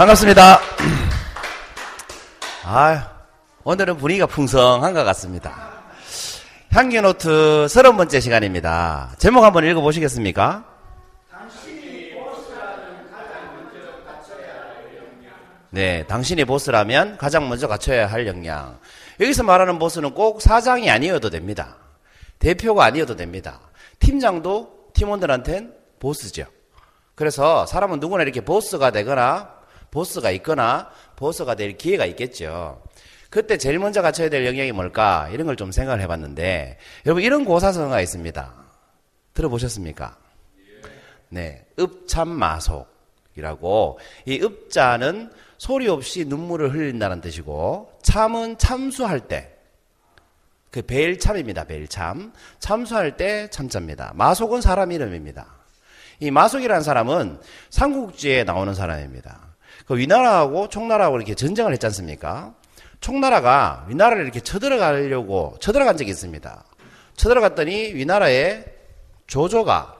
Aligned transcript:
반갑습니다. 0.00 0.58
아, 2.64 3.10
오늘은 3.64 3.98
분위기가 3.98 4.26
풍성한 4.26 4.94
것 4.94 5.04
같습니다. 5.04 5.72
향기노트 6.70 7.68
서른 7.68 7.98
번째 7.98 8.18
시간입니다. 8.18 9.12
제목 9.18 9.44
한번 9.44 9.66
읽어보시겠습니까? 9.66 10.64
네, 15.68 16.06
당신이 16.06 16.46
보스라면 16.46 17.18
가장 17.18 17.50
먼저 17.50 17.68
갖춰야 17.68 18.06
할 18.06 18.26
역량. 18.26 18.78
여기서 19.20 19.42
말하는 19.42 19.78
보스는 19.78 20.14
꼭 20.14 20.40
사장이 20.40 20.90
아니어도 20.90 21.28
됩니다. 21.28 21.76
대표가 22.38 22.86
아니어도 22.86 23.16
됩니다. 23.16 23.60
팀장도 23.98 24.92
팀원들한텐 24.94 25.74
보스죠. 25.98 26.46
그래서 27.14 27.66
사람은 27.66 28.00
누구나 28.00 28.22
이렇게 28.22 28.40
보스가 28.40 28.92
되거나 28.92 29.59
보스가 29.90 30.30
있거나 30.32 30.90
보스가 31.16 31.54
될 31.54 31.76
기회가 31.76 32.06
있겠죠. 32.06 32.82
그때 33.28 33.56
제일 33.58 33.78
먼저 33.78 34.02
갖춰야 34.02 34.28
될 34.28 34.44
영역이 34.46 34.72
뭘까? 34.72 35.28
이런 35.32 35.46
걸 35.46 35.56
좀 35.56 35.70
생각을 35.70 36.00
해봤는데, 36.00 36.78
여러분, 37.06 37.22
이런 37.22 37.44
고사성어가 37.44 38.00
있습니다. 38.00 38.54
들어보셨습니까? 39.34 40.16
네. 41.28 41.64
읍참마속이라고, 41.78 42.88
이 44.26 44.40
읍자는 44.42 45.30
소리 45.58 45.88
없이 45.88 46.24
눈물을 46.24 46.74
흘린다는 46.74 47.20
뜻이고, 47.20 47.92
참은 48.02 48.58
참수할 48.58 49.20
때, 49.28 49.54
그 50.72 50.82
벨참입니다. 50.82 51.64
벨참. 51.64 52.32
참수할 52.58 53.16
때 53.16 53.48
참자입니다. 53.50 54.12
마속은 54.14 54.60
사람 54.60 54.92
이름입니다. 54.92 55.46
이 56.20 56.30
마속이라는 56.30 56.82
사람은 56.82 57.40
삼국지에 57.70 58.44
나오는 58.44 58.74
사람입니다. 58.74 59.49
그 59.86 59.96
위나라하고 59.96 60.68
총나라하고 60.68 61.16
이렇게 61.16 61.34
전쟁을 61.34 61.72
했지 61.72 61.86
않습니까? 61.86 62.54
총나라가 63.00 63.86
위나라를 63.88 64.24
이렇게 64.24 64.40
쳐들어가려고 64.40 65.56
쳐들어간 65.60 65.96
적이 65.96 66.10
있습니다. 66.10 66.64
쳐들어갔더니 67.16 67.94
위나라의 67.94 68.64
조조가 69.26 69.96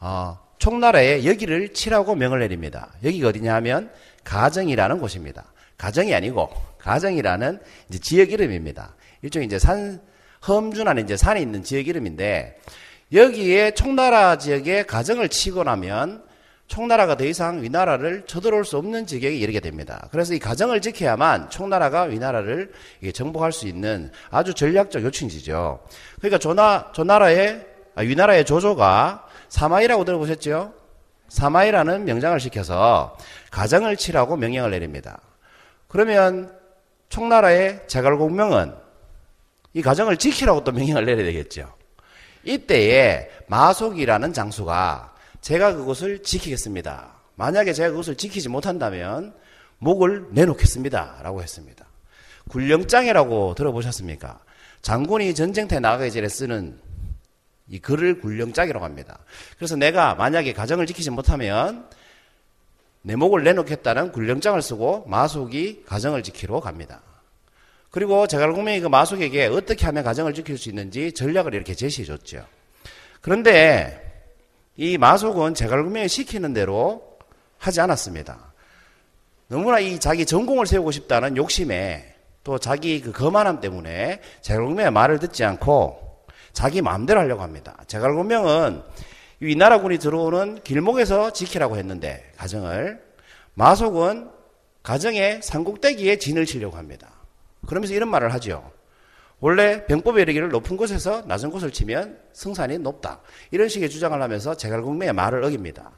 어, 0.00 0.38
총나라에 0.58 1.24
여기를 1.24 1.72
치라고 1.72 2.14
명을 2.14 2.40
내립니다. 2.40 2.92
여기가 3.02 3.28
어디냐 3.28 3.54
하면 3.56 3.90
가정이라는 4.24 4.98
곳입니다. 4.98 5.44
가정이 5.78 6.14
아니고 6.14 6.50
가정이라는 6.78 7.60
지역 8.00 8.32
이름입니다. 8.32 8.94
일종의 9.22 9.46
이제 9.46 9.58
산 9.58 10.00
험준한 10.46 10.98
이제 10.98 11.16
산에 11.16 11.40
있는 11.40 11.62
지역 11.62 11.88
이름인데 11.88 12.58
여기에 13.12 13.72
총나라 13.72 14.38
지역에 14.38 14.84
가정을 14.84 15.28
치고 15.28 15.64
나면 15.64 16.24
총나라가 16.66 17.16
더 17.16 17.24
이상 17.24 17.62
위나라를 17.62 18.24
쳐들어올 18.26 18.64
수 18.64 18.78
없는 18.78 19.06
지경에 19.06 19.34
이르게 19.34 19.60
됩니다. 19.60 20.08
그래서 20.10 20.34
이 20.34 20.38
가정을 20.38 20.80
지켜야만 20.80 21.50
총나라가 21.50 22.02
위나라를 22.02 22.72
정복할 23.12 23.52
수 23.52 23.68
있는 23.68 24.10
아주 24.30 24.54
전략적 24.54 25.02
요충지죠. 25.02 25.80
그러니까 26.18 26.38
조나, 26.38 26.90
조나라의, 26.92 27.66
아, 27.94 28.02
위나라의 28.02 28.44
조조가 28.44 29.26
사마이라고 29.48 30.04
들어보셨죠? 30.04 30.72
사마이라는 31.28 32.04
명장을 32.04 32.38
시켜서 32.40 33.16
가정을 33.50 33.96
치라고 33.96 34.36
명령을 34.36 34.70
내립니다. 34.70 35.20
그러면 35.88 36.52
총나라의 37.08 37.82
제갈공명은 37.86 38.74
이 39.74 39.82
가정을 39.82 40.16
지키라고 40.16 40.64
또 40.64 40.72
명령을 40.72 41.04
내려야 41.04 41.24
되겠죠. 41.24 41.72
이때에 42.44 43.30
마속이라는 43.48 44.32
장수가 44.32 45.13
제가 45.44 45.74
그것을 45.74 46.22
지키겠습니다. 46.22 47.16
만약에 47.34 47.74
제가 47.74 47.90
그것을 47.90 48.16
지키지 48.16 48.48
못한다면 48.48 49.34
목을 49.76 50.28
내놓겠습니다. 50.30 51.20
라고 51.22 51.42
했습니다. 51.42 51.84
굴령장이라고 52.48 53.54
들어보셨습니까? 53.54 54.40
장군이 54.80 55.34
전쟁터에 55.34 55.80
나가기 55.80 56.12
전에 56.12 56.28
쓰는 56.28 56.78
이 57.68 57.78
글을 57.78 58.22
굴령장이라고 58.22 58.82
합니다. 58.82 59.18
그래서 59.58 59.76
내가 59.76 60.14
만약에 60.14 60.54
가정을 60.54 60.86
지키지 60.86 61.10
못하면 61.10 61.90
내 63.02 63.14
목을 63.14 63.44
내놓겠다는 63.44 64.12
굴령장을 64.12 64.62
쓰고 64.62 65.04
마속이 65.08 65.84
가정을 65.84 66.22
지키러 66.22 66.60
갑니다. 66.60 67.02
그리고 67.90 68.26
제갈공명이 68.26 68.80
그 68.80 68.86
마속에게 68.86 69.44
어떻게 69.48 69.84
하면 69.84 70.04
가정을 70.04 70.32
지킬 70.32 70.56
수 70.56 70.70
있는지 70.70 71.12
전략을 71.12 71.52
이렇게 71.52 71.74
제시해 71.74 72.06
줬죠. 72.06 72.46
그런데 73.20 74.03
이 74.76 74.98
마속은 74.98 75.54
제갈구명이 75.54 76.08
시키는 76.08 76.52
대로 76.52 77.18
하지 77.58 77.80
않았습니다. 77.80 78.52
너무나 79.48 79.78
이 79.78 80.00
자기 80.00 80.26
전공을 80.26 80.66
세우고 80.66 80.90
싶다는 80.90 81.36
욕심에 81.36 82.14
또 82.42 82.58
자기 82.58 83.00
그 83.00 83.12
거만함 83.12 83.60
때문에 83.60 84.20
제갈구명의 84.42 84.90
말을 84.90 85.18
듣지 85.18 85.44
않고 85.44 86.26
자기 86.52 86.82
마음대로 86.82 87.20
하려고 87.20 87.42
합니다. 87.42 87.76
제갈구명은 87.86 88.82
위나라군이 89.40 89.98
들어오는 89.98 90.60
길목에서 90.62 91.32
지키라고 91.32 91.76
했는데 91.76 92.32
가정을 92.36 93.02
마속은 93.54 94.30
가정의 94.82 95.40
산꼭대기에 95.42 96.18
진을 96.18 96.46
치려고 96.46 96.76
합니다. 96.76 97.10
그러면서 97.66 97.94
이런 97.94 98.08
말을 98.08 98.32
하죠. 98.34 98.70
원래 99.40 99.84
병법에 99.86 100.22
이르기를 100.22 100.48
높은 100.48 100.76
곳에서 100.76 101.22
낮은 101.26 101.50
곳을 101.50 101.70
치면 101.70 102.18
승산이 102.32 102.78
높다. 102.78 103.20
이런 103.50 103.68
식의 103.68 103.90
주장을 103.90 104.20
하면서 104.20 104.56
제갈공명의 104.56 105.12
말을 105.12 105.44
어깁니다. 105.44 105.92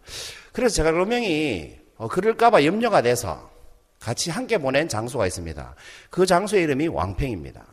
그래서 0.52 0.74
제갈공명이 0.74 1.76
어, 1.96 2.08
그럴까봐 2.08 2.64
염려가 2.64 3.02
돼서 3.02 3.50
같이 4.00 4.30
함께 4.30 4.58
보낸 4.58 4.88
장소가 4.88 5.26
있습니다. 5.26 5.74
그 6.10 6.26
장소의 6.26 6.64
이름이 6.64 6.88
왕평입니다. 6.88 7.64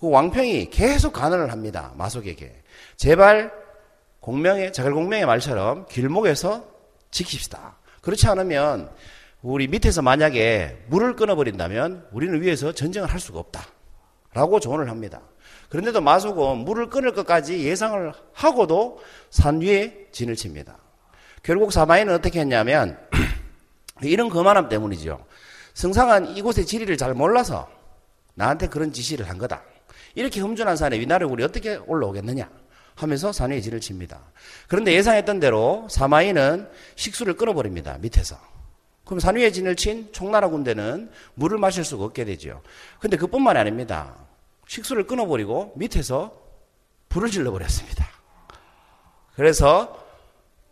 그 0.00 0.10
왕평이 0.10 0.70
계속 0.70 1.12
간언을 1.12 1.52
합니다. 1.52 1.92
마속에게. 1.96 2.62
제발 2.96 3.52
공명의, 4.20 4.72
제갈공명의 4.72 5.26
말처럼 5.26 5.86
길목에서 5.86 6.66
지킵시다. 7.10 7.74
그렇지 8.02 8.26
않으면 8.28 8.90
우리 9.42 9.68
밑에서 9.68 10.02
만약에 10.02 10.84
물을 10.88 11.16
끊어버린다면 11.16 12.08
우리는 12.12 12.42
위에서 12.42 12.72
전쟁을 12.72 13.08
할 13.08 13.20
수가 13.20 13.38
없다. 13.38 13.75
라고 14.36 14.60
조언을 14.60 14.90
합니다. 14.90 15.22
그런데도 15.70 16.02
마속은 16.02 16.58
물을 16.58 16.90
끊을 16.90 17.14
것까지 17.14 17.64
예상을 17.64 18.12
하고도 18.34 19.00
산 19.30 19.62
위에 19.62 20.08
진을 20.12 20.36
칩니다. 20.36 20.76
결국 21.42 21.72
사마이는 21.72 22.12
어떻게 22.12 22.40
했냐면 22.40 22.98
이런 24.02 24.28
거만함 24.28 24.68
때문이죠. 24.68 25.24
승상은 25.72 26.36
이곳의 26.36 26.66
지리를 26.66 26.94
잘 26.98 27.14
몰라서 27.14 27.66
나한테 28.34 28.68
그런 28.68 28.92
지시를 28.92 29.26
한 29.26 29.38
거다. 29.38 29.62
이렇게 30.14 30.40
흠준한 30.40 30.76
산에 30.76 30.98
우리 31.24 31.42
어떻게 31.42 31.76
올라오겠느냐 31.76 32.50
하면서 32.94 33.32
산 33.32 33.52
위에 33.52 33.62
진을 33.62 33.80
칩니다. 33.80 34.20
그런데 34.68 34.92
예상했던 34.92 35.40
대로 35.40 35.86
사마이는 35.88 36.68
식수를 36.94 37.36
끊어버립니다. 37.36 37.96
밑에서. 38.02 38.36
그럼 39.06 39.20
산 39.20 39.36
위에 39.36 39.50
진을 39.50 39.76
친 39.76 40.10
총나라 40.12 40.48
군대는 40.48 41.10
물을 41.34 41.56
마실 41.56 41.84
수가 41.84 42.04
없게 42.04 42.26
되죠. 42.26 42.60
근데 43.00 43.16
그뿐만이 43.16 43.58
아닙니다. 43.58 44.25
식수를 44.66 45.06
끊어버리고 45.06 45.72
밑에서 45.76 46.32
불을 47.08 47.30
질러버렸습니다. 47.30 48.06
그래서 49.34 50.04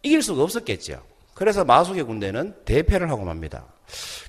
이길 0.03 0.23
수가 0.23 0.43
없었겠죠. 0.43 1.03
그래서 1.35 1.65
마속의 1.65 2.05
군대는 2.05 2.65
대패를 2.65 3.11
하고 3.11 3.25
맙니다. 3.25 3.67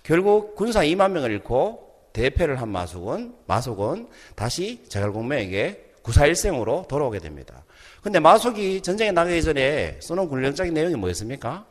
결국 0.03 0.56
군사 0.56 0.81
2만 0.81 1.12
명을 1.12 1.31
잃고 1.31 2.09
대패를 2.13 2.62
한 2.62 2.69
마속은 2.69 3.35
마속은 3.45 4.09
다시 4.35 4.83
제갈공명에게 4.88 5.94
구사일생으로 6.01 6.85
돌아오게 6.88 7.19
됩니다. 7.19 7.63
근데 8.01 8.19
마속이 8.19 8.81
전쟁에 8.81 9.12
나가기 9.12 9.41
전에 9.41 10.00
써놓은 10.01 10.29
군령적인 10.29 10.73
내용이 10.73 10.95
뭐였습니까? 10.95 11.65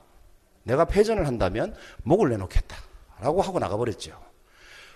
내가 0.64 0.85
패전을 0.85 1.26
한다면 1.26 1.75
목을 2.02 2.31
내놓겠다. 2.31 2.76
라고 3.20 3.41
하고 3.41 3.58
나가버렸죠. 3.58 4.19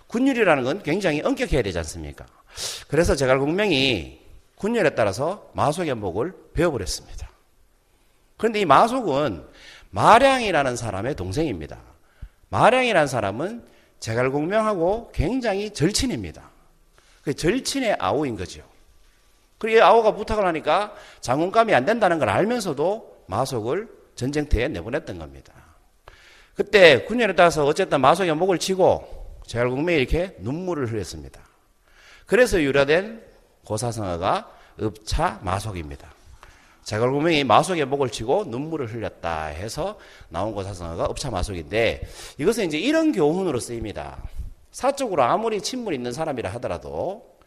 군율이라는 0.09 0.65
건 0.65 0.83
굉장히 0.83 1.23
엄격해야 1.23 1.63
되지 1.63 1.79
않습니까? 1.79 2.27
그래서 2.89 3.15
제갈공명이 3.15 4.21
군율에 4.57 4.91
따라서 4.91 5.51
마속의 5.55 5.95
목을 5.95 6.35
배워버렸습니다. 6.55 7.29
그런데 8.37 8.61
이 8.61 8.65
마속은 8.65 9.45
마량이라는 9.91 10.77
사람의 10.77 11.15
동생입니다. 11.15 11.79
마량이라는 12.51 13.07
사람은 13.07 13.65
제갈공명하고 14.01 15.11
굉장히 15.13 15.71
절친입니다. 15.71 16.51
그 17.23 17.35
절친의 17.35 17.97
아우인 17.99 18.37
거죠. 18.37 18.63
그리고 19.59 19.85
아우가 19.85 20.15
부탁을 20.15 20.47
하니까 20.47 20.95
장군감이 21.21 21.75
안 21.75 21.85
된다는 21.85 22.19
걸 22.19 22.29
알면서도 22.29 23.25
마속을 23.27 23.89
전쟁터에 24.15 24.69
내보냈던 24.69 25.19
겁니다. 25.19 25.53
그때 26.55 27.05
군연에 27.05 27.35
따라서 27.35 27.65
어쨌든 27.65 28.01
마속의 28.01 28.35
목을 28.35 28.59
치고 28.59 29.18
제갈공명이 29.49 29.99
이렇게 29.99 30.37
눈물을 30.41 30.93
흘렸습니다. 30.93 31.41
그래서 32.27 32.63
유래된 32.63 33.23
고사성어가 33.65 34.51
읍차 34.81 35.41
마속입니다. 35.43 36.13
제갈공명이 36.85 37.45
마속의 37.45 37.87
목을 37.87 38.11
치고 38.11 38.45
눈물을 38.45 38.93
흘렸다 38.93 39.47
해서 39.47 39.99
나온 40.29 40.53
고사성어가 40.53 41.07
읍차 41.11 41.31
마속인데 41.31 42.07
이것은 42.39 42.67
이제 42.67 42.79
이런 42.79 43.13
교훈으로 43.13 43.59
쓰입니다. 43.59 44.23
사적으로 44.71 45.23
아무리 45.23 45.61
친분 45.63 45.95
있는 45.95 46.13
사람이라 46.13 46.51
하더라도 46.55 47.39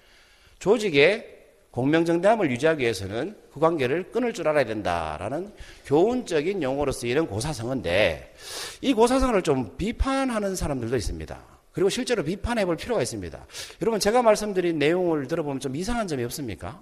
조직에 0.57 1.37
공명정대함을 1.69 2.51
유지하기 2.51 2.81
위해서는 2.81 3.37
그 3.53 3.59
관계를 3.59 4.11
끊을 4.11 4.33
줄 4.33 4.47
알아야 4.47 4.65
된다라는 4.65 5.53
교훈적인 5.85 6.61
용어로 6.63 6.91
쓰이는 6.91 7.27
고사성어인데 7.27 8.33
이 8.81 8.93
고사성어를 8.93 9.43
좀 9.43 9.77
비판하는 9.77 10.55
사람들도 10.55 10.95
있습니다. 10.97 11.50
그리고 11.71 11.89
실제로 11.89 12.23
비판해 12.23 12.65
볼 12.65 12.75
필요가 12.75 13.01
있습니다. 13.01 13.45
여러분 13.81 13.99
제가 13.99 14.21
말씀드린 14.21 14.77
내용을 14.77 15.27
들어보면 15.27 15.59
좀 15.59 15.75
이상한 15.75 16.07
점이 16.07 16.23
없습니까? 16.25 16.81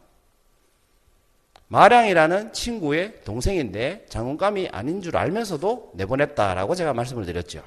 마량이라는 1.68 2.52
친구의 2.52 3.22
동생인데 3.24 4.08
장군감이 4.10 4.70
아닌 4.72 5.02
줄 5.02 5.16
알면서도 5.16 5.92
내보냈다라고 5.94 6.74
제가 6.74 6.94
말씀을 6.94 7.26
드렸죠. 7.26 7.64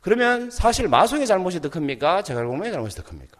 그러면 0.00 0.50
사실 0.50 0.88
마속의 0.88 1.26
잘못이 1.26 1.60
더 1.60 1.70
큽니까? 1.70 2.22
제갈공명의 2.22 2.72
잘못이 2.72 2.96
더 2.96 3.04
큽니까? 3.04 3.38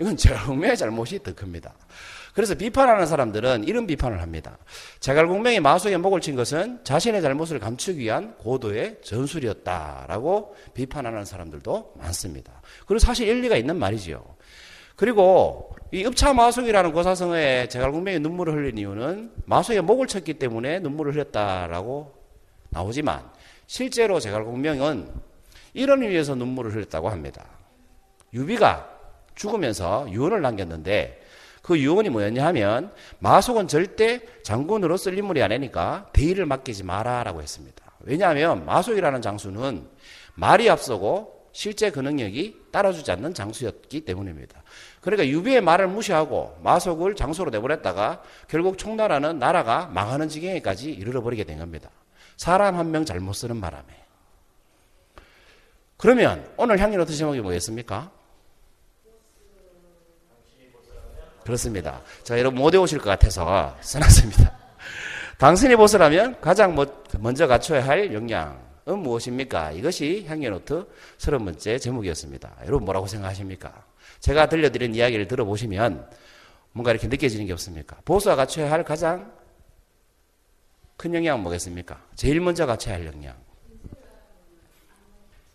이건 0.00 0.16
제갈공명의 0.16 0.76
잘못이 0.76 1.22
더 1.22 1.34
큽니다. 1.34 1.74
그래서 2.34 2.56
비판하는 2.56 3.06
사람들은 3.06 3.64
이런 3.64 3.86
비판을 3.86 4.20
합니다. 4.20 4.58
제갈공명이 4.98 5.60
마속에 5.60 5.96
목을 5.96 6.20
친 6.20 6.34
것은 6.34 6.80
자신의 6.82 7.22
잘못을 7.22 7.60
감추기 7.60 8.00
위한 8.00 8.36
고도의 8.38 8.98
전술이었다라고 9.02 10.56
비판하는 10.74 11.24
사람들도 11.24 11.94
많습니다. 11.96 12.60
그리고 12.86 12.98
사실 12.98 13.28
일리가 13.28 13.56
있는 13.56 13.78
말이지요. 13.78 14.22
그리고 14.96 15.76
이 15.92 16.04
읍차 16.04 16.34
마속이라는 16.34 16.92
고사성어에 16.92 17.68
제갈공명이 17.68 18.18
눈물을 18.18 18.52
흘린 18.52 18.78
이유는 18.78 19.30
마속에 19.44 19.80
목을 19.80 20.08
쳤기 20.08 20.34
때문에 20.34 20.80
눈물을 20.80 21.14
흘렸다라고 21.14 22.14
나오지만 22.70 23.30
실제로 23.66 24.18
제갈공명은 24.18 25.08
이런 25.74 26.02
의미에서 26.02 26.34
눈물을 26.34 26.74
흘렸다고 26.74 27.08
합니다. 27.08 27.44
유비가 28.32 28.88
죽으면서 29.36 30.06
유언을 30.10 30.42
남겼는데 30.42 31.23
그 31.64 31.78
유언이 31.78 32.10
뭐였냐 32.10 32.44
하면 32.48 32.92
마속은 33.20 33.68
절대 33.68 34.20
장군으로 34.42 34.98
쓸 34.98 35.16
인물이 35.16 35.42
아니니까 35.42 36.10
대의를 36.12 36.44
맡기지 36.44 36.84
마라라고 36.84 37.40
했습니다. 37.40 37.82
왜냐하면 38.00 38.66
마속이라는 38.66 39.22
장수는 39.22 39.88
말이 40.34 40.68
앞서고 40.68 41.48
실제 41.52 41.90
그 41.90 42.00
능력이 42.00 42.66
따라주지 42.70 43.10
않는 43.12 43.32
장수였기 43.32 44.02
때문입니다. 44.02 44.62
그러니까 45.00 45.26
유비의 45.26 45.62
말을 45.62 45.88
무시하고 45.88 46.58
마속을 46.62 47.16
장소로 47.16 47.50
내보냈다가 47.50 48.20
결국 48.46 48.76
총나라는 48.76 49.38
나라가 49.38 49.86
망하는 49.86 50.28
지경에까지 50.28 50.90
이르러 50.92 51.22
버리게 51.22 51.44
된 51.44 51.58
겁니다. 51.58 51.88
사람 52.36 52.76
한 52.76 52.90
명 52.90 53.06
잘못 53.06 53.32
쓰는 53.32 53.62
바람에. 53.62 53.86
그러면 55.96 56.46
오늘 56.58 56.78
향연 56.78 57.00
어떤 57.00 57.16
제목이 57.16 57.40
뭐겠습니까? 57.40 58.10
그렇습니다. 61.44 62.00
자, 62.22 62.38
여러분 62.38 62.60
못 62.60 62.72
외우실 62.72 62.98
것 62.98 63.10
같아서 63.10 63.76
써놨습니다. 63.80 64.52
당신이 65.38 65.76
보스라면 65.76 66.40
가장 66.40 66.74
먼저 67.18 67.46
갖춰야 67.46 67.86
할 67.86 68.12
역량은 68.14 68.98
무엇입니까? 68.98 69.72
이것이 69.72 70.24
향연노트 70.26 70.86
30번째 71.18 71.80
제목이었습니다. 71.80 72.56
여러분 72.66 72.84
뭐라고 72.84 73.06
생각하십니까? 73.06 73.84
제가 74.20 74.48
들려드린 74.48 74.94
이야기를 74.94 75.28
들어보시면 75.28 76.08
뭔가 76.72 76.90
이렇게 76.90 77.08
느껴지는 77.08 77.46
게 77.46 77.52
없습니까? 77.52 77.96
보수가 78.04 78.36
갖춰야 78.36 78.70
할 78.70 78.84
가장 78.84 79.32
큰 80.96 81.14
영향은 81.14 81.42
뭐겠습니까? 81.42 82.00
제일 82.16 82.40
먼저 82.40 82.66
갖춰야 82.66 82.94
할 82.94 83.06
역량. 83.06 83.34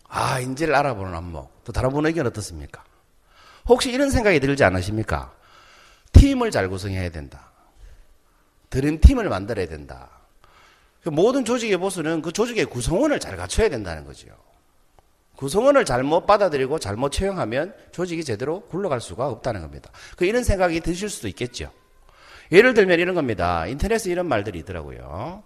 아, 0.08 0.40
인지를 0.40 0.76
알아보는 0.76 1.14
안목. 1.14 1.64
또 1.64 1.72
다른 1.72 1.92
분 1.92 2.06
의견 2.06 2.28
어떻습니까? 2.28 2.84
혹시 3.68 3.92
이런 3.92 4.10
생각이 4.10 4.40
들지 4.40 4.64
않으십니까? 4.64 5.34
팀을 6.12 6.52
잘 6.52 6.70
구성해야 6.70 7.10
된다. 7.10 7.52
드림팀을 8.70 9.30
만들어야 9.30 9.68
된다. 9.68 10.10
그 11.04 11.10
모든 11.10 11.46
조직의 11.46 11.78
보스는 11.78 12.22
그 12.22 12.32
조직의 12.32 12.66
구성원을 12.66 13.20
잘 13.20 13.38
갖춰야 13.38 13.70
된다는 13.70 14.06
거죠. 14.06 14.28
구성원을 15.38 15.86
잘못 15.86 16.26
받아들이고 16.26 16.80
잘못 16.80 17.12
채용하면 17.12 17.74
조직이 17.92 18.26
제대로 18.26 18.62
굴러갈 18.62 19.00
수가 19.00 19.30
없다는 19.30 19.62
겁니다. 19.62 19.90
그 20.18 20.26
이런 20.26 20.44
생각이 20.44 20.82
드실 20.82 21.10
수도 21.10 21.30
있겠죠. 21.30 21.72
예를 22.52 22.74
들면 22.74 23.00
이런 23.00 23.16
겁니다. 23.16 23.66
인터넷에 23.66 24.12
이런 24.12 24.28
말들이 24.28 24.60
있더라고요. 24.60 25.44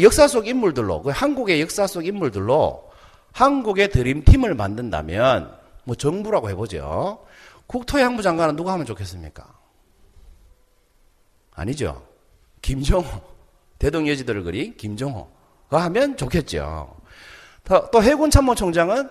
역사 0.00 0.26
속 0.26 0.46
인물들로, 0.48 1.02
그 1.02 1.10
한국의 1.10 1.60
역사 1.60 1.86
속 1.86 2.06
인물들로 2.06 2.90
한국의 3.32 3.90
드림팀을 3.90 4.54
만든다면, 4.54 5.54
뭐 5.84 5.94
정부라고 5.94 6.48
해보죠. 6.50 7.25
국토양부 7.66 8.22
장관은 8.22 8.56
누가 8.56 8.72
하면 8.72 8.86
좋겠습니까? 8.86 9.46
아니죠. 11.54 12.06
김정호. 12.62 13.36
대동여지들을 13.78 14.42
그린 14.44 14.76
김정호가 14.76 15.82
하면 15.84 16.16
좋겠죠. 16.16 16.96
또 17.92 18.02
해군 18.02 18.30
참모총장은 18.30 19.10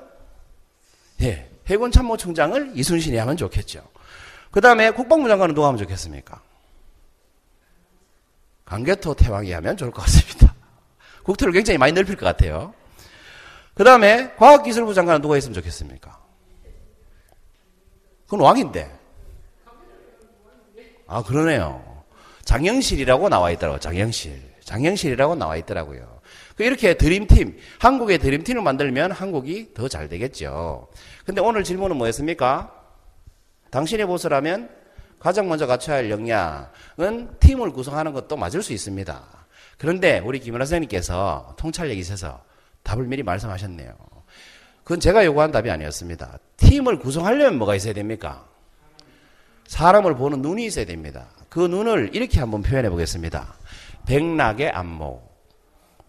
예, 1.22 1.52
해군 1.68 1.92
참모총장을 1.92 2.72
이순신이 2.76 3.18
하면 3.18 3.38
좋겠죠. 3.38 3.88
그 4.52 4.62
다음에 4.62 4.92
국방부 4.92 5.28
장관은 5.28 5.54
누가 5.54 5.68
하면 5.68 5.78
좋겠습니까? 5.78 6.42
강개토 8.66 9.14
태왕이 9.14 9.52
하면 9.52 9.78
좋을 9.78 9.92
것 9.92 10.02
같습니다. 10.04 10.56
국토를 11.24 11.54
굉장히 11.54 11.78
많이 11.78 11.94
넓힐 11.94 12.16
것 12.16 12.26
같아요. 12.26 12.74
그 13.76 13.84
다음에 13.84 14.34
과학기술부 14.36 14.94
장관은 14.94 15.22
누가 15.22 15.38
있으면 15.38 15.54
좋겠습니까? 15.54 16.25
그건 18.26 18.42
왕인데. 18.42 18.92
아, 21.08 21.24
그러네요. 21.24 22.04
장영실이라고 22.44 23.30
나와 23.30 23.52
있더라고요. 23.52 23.80
장영실. 23.80 24.42
장영실이라고 24.64 25.36
나와 25.36 25.56
있더라고요. 25.58 26.20
그 26.56 26.64
이렇게 26.64 26.96
드림팀, 26.96 27.58
한국의 27.80 28.18
드림팀을 28.18 28.62
만들면 28.62 29.12
한국이 29.12 29.74
더 29.74 29.88
잘 29.88 30.10
되겠죠. 30.10 30.88
근데 31.26 31.42
오늘 31.42 31.64
질문은 31.64 31.98
뭐였습니까? 31.98 32.72
당신의 33.72 34.06
보스라면 34.08 34.70
가장 35.20 35.48
먼저 35.48 35.68
갖춰야 35.68 35.98
할 35.98 36.10
역량은 36.10 37.40
팀을 37.40 37.72
구성하는 37.72 38.14
것도 38.14 38.38
맞을 38.38 38.62
수 38.64 38.74
있습니다. 38.74 39.24
그런데 39.78 40.20
우리 40.20 40.40
김연아 40.40 40.66
선생님께서 40.66 41.56
통찰력이 41.58 42.00
있어서 42.00 42.44
답을 42.84 43.06
미리 43.06 43.22
말씀하셨네요. 43.24 43.94
그건 44.86 45.00
제가 45.00 45.26
요구한 45.26 45.52
답이 45.52 45.72
아니었습니다. 45.72 46.38
팀을 46.58 47.00
구성하려면 47.00 47.58
뭐가 47.58 47.74
있어야 47.74 47.94
됩니까? 47.94 48.46
사람을 49.66 50.16
보는 50.16 50.44
눈이 50.44 50.64
있어야 50.68 50.86
됩니다. 50.86 51.26
그 51.50 51.60
눈을 51.60 52.12
이렇게 52.14 52.40
한번 52.40 52.62
표현해 52.62 52.92
보겠습니다. 52.92 53.56
백락의 54.06 54.70
안목. 54.70 55.26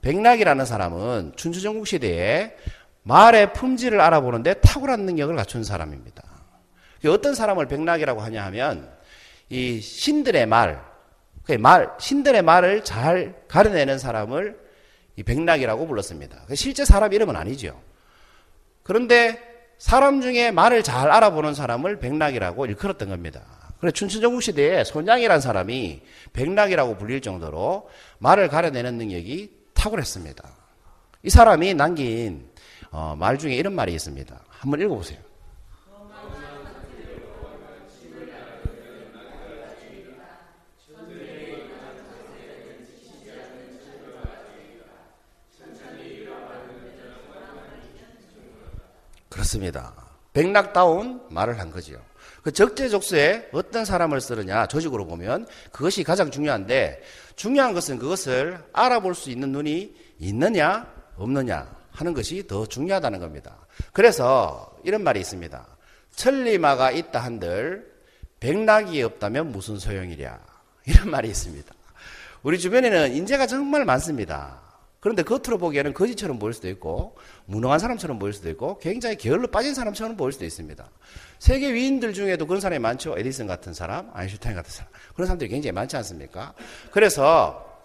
백락이라는 0.02 0.66
사람은 0.66 1.32
춘추전국 1.36 1.86
시대에 1.86 2.54
말의 3.02 3.54
품질을 3.54 3.98
알아보는데 3.98 4.60
탁월한 4.60 5.06
능력을 5.06 5.34
갖춘 5.34 5.64
사람입니다. 5.64 6.22
어떤 7.08 7.34
사람을 7.34 7.68
백락이라고 7.68 8.20
하냐 8.20 8.44
하면 8.44 8.90
이 9.48 9.80
신들의 9.80 10.44
말, 10.44 10.84
그 11.44 11.52
말, 11.52 11.92
신들의 11.98 12.42
말을 12.42 12.84
잘 12.84 13.42
가려내는 13.48 13.98
사람을 13.98 14.58
이 15.16 15.22
백락이라고 15.22 15.86
불렀습니다. 15.86 16.42
실제 16.54 16.84
사람 16.84 17.14
이름은 17.14 17.36
아니죠. 17.36 17.85
그런데 18.86 19.38
사람 19.78 20.20
중에 20.20 20.52
말을 20.52 20.84
잘 20.84 21.10
알아보는 21.10 21.54
사람을 21.54 21.98
백락이라고 21.98 22.66
일컬었던 22.66 23.08
겁니다. 23.08 23.42
그래 23.80 23.90
춘천전국 23.90 24.42
시대에 24.42 24.84
손양이라는 24.84 25.40
사람이 25.40 26.02
백락이라고 26.32 26.96
불릴 26.96 27.20
정도로 27.20 27.90
말을 28.18 28.48
가려내는 28.48 28.96
능력이 28.96 29.50
탁월했습니다. 29.74 30.48
이 31.24 31.30
사람이 31.30 31.74
남긴 31.74 32.48
어, 32.90 33.16
말 33.18 33.38
중에 33.38 33.56
이런 33.56 33.74
말이 33.74 33.92
있습니다. 33.92 34.40
한번 34.48 34.80
읽어보세요. 34.80 35.18
그렇습니다. 49.46 49.94
백락다운 50.32 51.22
말을 51.30 51.60
한 51.60 51.70
거지요. 51.70 51.98
그 52.42 52.52
적재적소에 52.52 53.50
어떤 53.52 53.84
사람을 53.84 54.20
쓰느냐 54.20 54.66
조직으로 54.66 55.06
보면 55.06 55.46
그것이 55.72 56.04
가장 56.04 56.30
중요한데 56.30 57.00
중요한 57.36 57.72
것은 57.72 57.98
그것을 57.98 58.58
알아볼 58.72 59.14
수 59.14 59.30
있는 59.30 59.52
눈이 59.52 59.94
있느냐 60.18 60.86
없느냐 61.16 61.74
하는 61.92 62.12
것이 62.12 62.46
더 62.46 62.66
중요하다는 62.66 63.20
겁니다. 63.20 63.56
그래서 63.92 64.76
이런 64.84 65.02
말이 65.02 65.20
있습니다. 65.20 65.66
천리마가 66.14 66.90
있다 66.90 67.20
한들 67.20 67.92
백락이 68.40 69.02
없다면 69.02 69.52
무슨 69.52 69.78
소용이랴 69.78 70.38
이런 70.86 71.10
말이 71.10 71.28
있습니다. 71.28 71.72
우리 72.42 72.58
주변에는 72.58 73.14
인재가 73.14 73.46
정말 73.46 73.84
많습니다. 73.84 74.65
그런데 75.06 75.22
겉으로 75.22 75.58
보기에는 75.58 75.94
거지처럼 75.94 76.40
보일 76.40 76.52
수도 76.52 76.68
있고 76.68 77.14
무능한 77.44 77.78
사람처럼 77.78 78.18
보일 78.18 78.32
수도 78.32 78.50
있고 78.50 78.80
굉장히 78.80 79.14
게을러 79.14 79.46
빠진 79.46 79.72
사람처럼 79.72 80.16
보일 80.16 80.32
수도 80.32 80.44
있습니다. 80.44 80.84
세계 81.38 81.72
위인들 81.72 82.12
중에도 82.12 82.44
그런 82.44 82.60
사람이 82.60 82.80
많죠. 82.80 83.14
에디슨 83.16 83.46
같은 83.46 83.72
사람, 83.72 84.10
아인슈타인 84.12 84.56
같은 84.56 84.68
사람. 84.68 84.90
그런 85.14 85.28
사람들이 85.28 85.48
굉장히 85.48 85.70
많지 85.70 85.96
않습니까? 85.98 86.54
그래서 86.90 87.80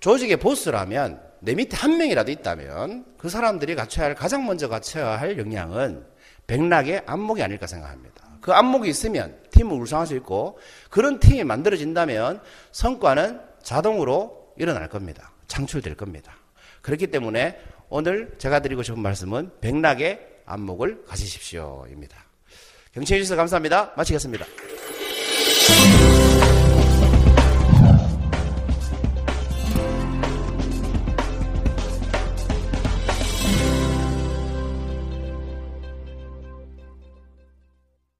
조직의 0.00 0.38
보스라면 0.38 1.22
내 1.38 1.54
밑에 1.54 1.76
한 1.76 1.98
명이라도 1.98 2.32
있다면 2.32 3.04
그 3.16 3.28
사람들이 3.28 3.76
갖춰야 3.76 4.06
할 4.06 4.16
가장 4.16 4.44
먼저 4.44 4.68
갖춰야 4.68 5.10
할 5.10 5.38
역량은 5.38 6.04
백락의 6.48 7.04
안목이 7.06 7.44
아닐까 7.44 7.68
생각합니다. 7.68 8.24
그 8.40 8.50
안목이 8.50 8.90
있으면 8.90 9.38
팀을 9.52 9.76
울상할 9.76 10.08
수 10.08 10.16
있고 10.16 10.58
그런 10.90 11.20
팀이 11.20 11.44
만들어진다면 11.44 12.40
성과는 12.72 13.40
자동으로 13.62 14.52
일어날 14.56 14.88
겁니다. 14.88 15.30
창출될 15.48 15.94
겁니다. 15.96 16.36
그렇기 16.82 17.08
때문에 17.08 17.58
오늘 17.88 18.34
제가 18.38 18.60
드리고 18.60 18.82
싶은 18.82 19.00
말씀은 19.00 19.50
백락의 19.60 20.34
안목을 20.46 21.04
가지십시오입니다. 21.06 22.16
경청해 22.92 23.22
주셔서 23.22 23.36
감사합니다. 23.36 23.92
마치겠습니다. 23.96 24.46